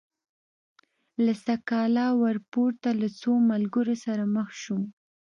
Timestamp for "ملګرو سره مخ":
3.49-4.47